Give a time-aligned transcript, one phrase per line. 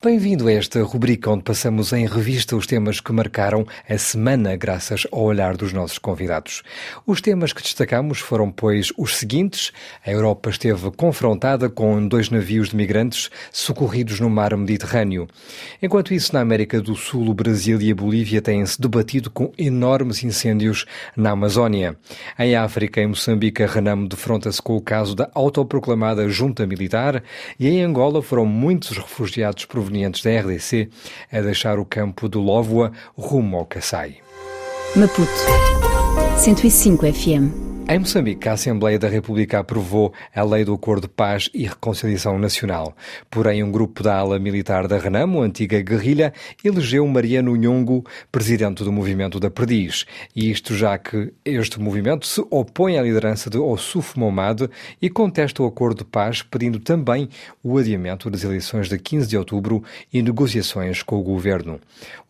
[0.00, 5.04] Bem-vindo a esta rubrica onde passamos em revista os temas que marcaram a semana graças
[5.10, 6.62] ao olhar dos nossos convidados.
[7.04, 9.72] Os temas que destacamos foram, pois, os seguintes.
[10.06, 15.26] A Europa esteve confrontada com dois navios de migrantes socorridos no mar Mediterrâneo.
[15.82, 20.22] Enquanto isso, na América do Sul, o Brasil e a Bolívia têm-se debatido com enormes
[20.22, 20.86] incêndios
[21.16, 21.96] na Amazónia.
[22.38, 27.20] Em África, em Moçambique, a Renamo defronta-se com o caso da autoproclamada junta militar
[27.58, 30.88] e em Angola foram muitos refugiados provenientes provenientes da RDC
[31.32, 34.16] a deixar o campo do Lóvoa rumo ao Kassai.
[34.94, 35.30] Maputo
[36.36, 41.48] 105 FM em Moçambique, a Assembleia da República aprovou a Lei do Acordo de Paz
[41.54, 42.94] e Reconciliação Nacional.
[43.30, 48.92] Porém, um grupo da ala militar da Renamo, antiga guerrilha, elegeu Mariano Nhongo presidente do
[48.92, 50.04] movimento da Perdiz.
[50.36, 54.68] E isto já que este movimento se opõe à liderança de Ossuf Momad
[55.00, 57.30] e contesta o acordo de paz, pedindo também
[57.64, 59.82] o adiamento das eleições de 15 de outubro
[60.12, 61.80] e negociações com o governo.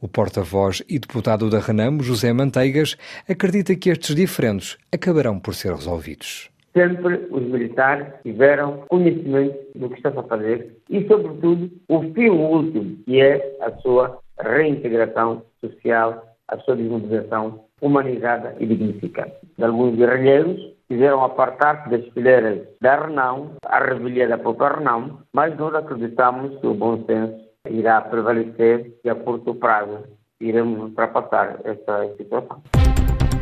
[0.00, 2.96] O porta-voz e deputado da Renamo, José Manteigas,
[3.28, 9.96] acredita que estes diferentes acabarão por ser resolvidos sempre os militares tiveram conhecimento do que
[9.96, 16.56] está a fazer e, sobretudo, o fim último, que é a sua reintegração social, a
[16.58, 19.32] sua desmobilização humanizada e dignificada.
[19.60, 25.74] Alguns guerrilheiros quiseram apartar-se das fileiras da Renão, a revelia da própria Renão, mas nós
[25.74, 27.34] acreditamos que o bom senso
[27.68, 30.04] irá prevalecer e a curto prazo
[30.40, 32.62] iremos ultrapassar esta situação.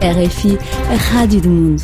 [0.00, 0.58] RFI,
[0.92, 1.82] a Rádio do Mundo.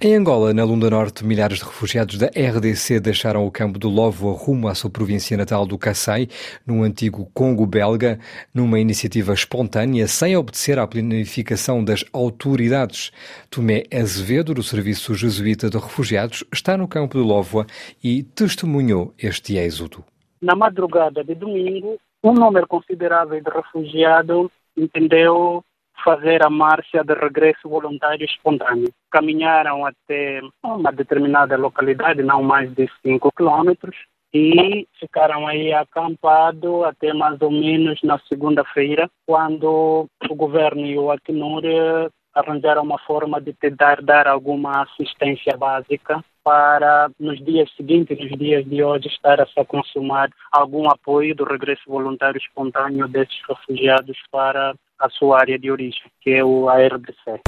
[0.00, 4.32] Em Angola, na Lunda Norte, milhares de refugiados da RDC deixaram o campo do Lovo
[4.32, 6.28] rumo à sua província natal do Kassai,
[6.66, 8.18] no antigo Congo belga,
[8.52, 13.12] numa iniciativa espontânea, sem obedecer à planificação das autoridades.
[13.48, 17.64] Tomé Azevedo, do Serviço Jesuíta de Refugiados, está no campo do Lovo
[18.02, 20.04] e testemunhou este êxodo.
[20.42, 25.64] Na madrugada de domingo, um número considerável de refugiados entendeu
[26.04, 28.92] fazer a marcha de regresso voluntário espontâneo.
[29.10, 33.96] Caminharam até uma determinada localidade, não mais de 5 quilômetros,
[34.32, 41.10] e ficaram aí acampados até mais ou menos na segunda-feira, quando o governo e o
[41.10, 41.62] Acnur
[42.34, 48.64] arranjaram uma forma de tentar dar alguma assistência básica para nos dias seguintes, nos dias
[48.64, 54.74] de hoje, estar a se consumar algum apoio do regresso voluntário espontâneo desses refugiados para
[54.98, 57.40] a sua área de origem, que é o ARDC.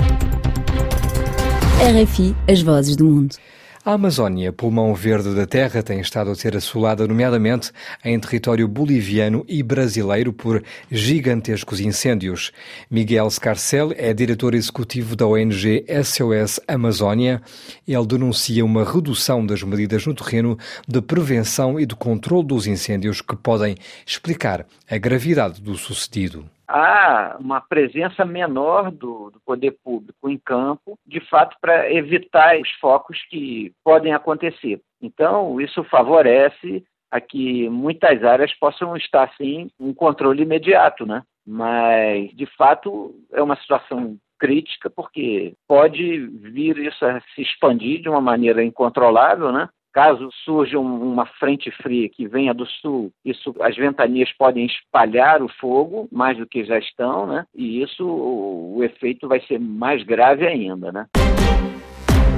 [1.81, 3.37] RFI, as vozes do mundo.
[3.85, 7.71] A Amazónia, pulmão verde da Terra, tem estado a ser assolada, nomeadamente
[8.05, 12.53] em território boliviano e brasileiro, por gigantescos incêndios.
[12.91, 17.41] Miguel Scarcel é diretor executivo da ONG SOS Amazónia.
[17.87, 23.23] Ele denuncia uma redução das medidas no terreno de prevenção e de controle dos incêndios
[23.23, 30.29] que podem explicar a gravidade do sucedido há uma presença menor do, do, poder público
[30.29, 34.81] em campo, de fato, para evitar os focos que podem acontecer.
[35.01, 41.23] Então, isso favorece a que muitas áreas possam estar, sim, um controle imediato, né?
[41.47, 48.09] Mas, de fato, é uma situação crítica, porque pode vir isso a se expandir de
[48.09, 49.69] uma maneira incontrolável, né?
[49.99, 55.49] Caso surja uma frente fria que venha do sul, isso, as ventanias podem espalhar o
[55.49, 57.45] fogo mais do que já estão, né?
[57.53, 61.07] E isso, o, o efeito vai ser mais grave ainda, né?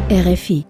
[0.08, 0.64] RFI.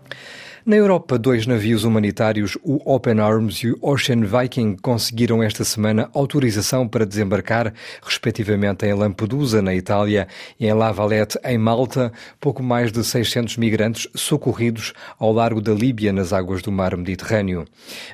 [0.70, 6.08] Na Europa, dois navios humanitários, o Open Arms e o Ocean Viking, conseguiram esta semana
[6.14, 10.28] autorização para desembarcar, respectivamente em Lampedusa, na Itália,
[10.60, 15.74] e em La Valette, em Malta, pouco mais de 600 migrantes socorridos ao largo da
[15.74, 17.64] Líbia, nas águas do mar Mediterrâneo.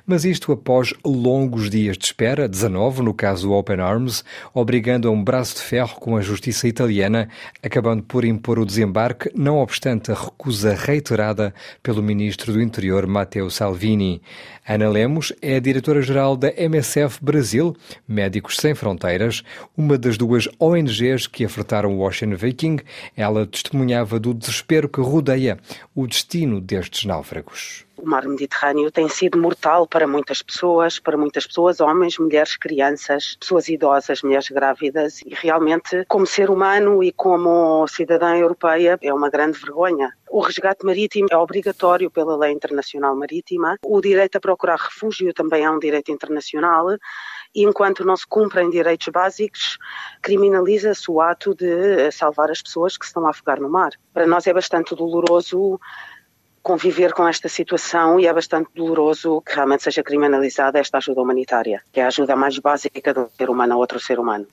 [0.07, 4.25] Mas isto após longos dias de espera, 19 no caso do Open Arms,
[4.55, 7.29] obrigando a um braço de ferro com a justiça italiana,
[7.63, 11.53] acabando por impor o desembarque, não obstante a recusa reiterada
[11.83, 14.23] pelo ministro Ministro do Interior Matteo Salvini.
[14.69, 17.75] Ana Lemos é a diretora-geral da MSF Brasil,
[18.07, 19.43] Médicos Sem Fronteiras,
[19.77, 22.79] uma das duas ONGs que afetaram o Ocean Viking.
[23.17, 25.59] Ela testemunhava do desespero que rodeia
[25.95, 27.85] o destino destes náufragos.
[27.97, 33.37] O mar Mediterrâneo tem sido mortal para muitas pessoas, para muitas pessoas, homens, mulheres, crianças,
[33.41, 39.31] pessoas idosas, mulheres grávidas e realmente como ser humano e como cidadã europeia é uma
[39.31, 40.13] grande vergonha.
[40.37, 43.79] O resgate marítimo é obrigatório pela lei internacional marítima.
[43.83, 46.89] O direito a procurar refúgio também é um direito internacional
[47.55, 49.79] e enquanto não se cumprem direitos básicos,
[50.21, 53.93] criminaliza-se o ato de salvar as pessoas que estão a afogar no mar.
[54.13, 55.81] Para nós é bastante doloroso
[56.63, 61.81] conviver com esta situação e é bastante doloroso que realmente seja criminalizada esta ajuda humanitária,
[61.91, 64.47] que é a ajuda mais básica de um ser humano a outro ser humano.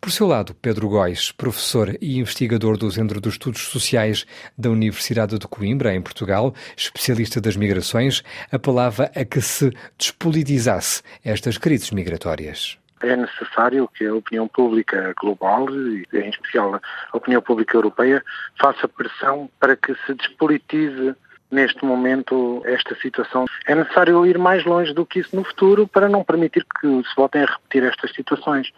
[0.00, 4.24] Por seu lado, Pedro Góis, professor e investigador do Centro de Estudos Sociais
[4.56, 8.22] da Universidade de Coimbra, em Portugal, especialista das migrações,
[8.52, 12.78] apelava a que se despolitizasse estas crises migratórias.
[13.02, 16.76] É necessário que a opinião pública global, e em especial
[17.12, 18.22] a opinião pública europeia,
[18.60, 21.14] faça pressão para que se despolitize
[21.50, 23.46] neste momento esta situação.
[23.66, 27.16] É necessário ir mais longe do que isso no futuro para não permitir que se
[27.16, 28.72] voltem a repetir estas situações.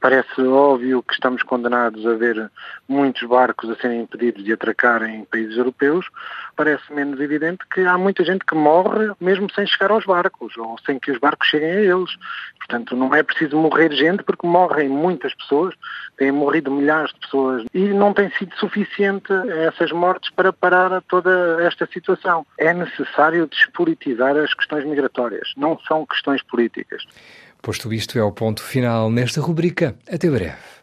[0.00, 2.50] Parece óbvio que estamos condenados a ver
[2.88, 6.06] muitos barcos a serem impedidos de atracar em países europeus.
[6.56, 10.76] Parece menos evidente que há muita gente que morre mesmo sem chegar aos barcos ou
[10.84, 12.10] sem que os barcos cheguem a eles.
[12.58, 15.74] Portanto, não é preciso morrer gente porque morrem muitas pessoas,
[16.16, 19.32] têm morrido milhares de pessoas e não tem sido suficiente
[19.66, 21.86] essas mortes para parar toda esta
[22.58, 27.04] É necessário despolitizar as questões migratórias, não são questões políticas.
[27.62, 29.94] Posto isto é o ponto final nesta rubrica.
[30.10, 30.79] Até breve.